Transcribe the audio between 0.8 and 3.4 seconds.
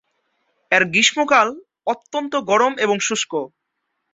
গ্রীষ্মকাল অত্যন্ত গরম এবং শুষ্ক।